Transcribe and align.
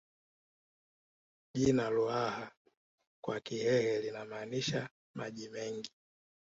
Jina 1.53 1.89
Ruaha 1.89 2.51
kwa 3.23 3.39
Kihehe 3.39 4.01
linamaanisha 4.01 4.89
maji 5.15 5.49
mengi 5.49 5.89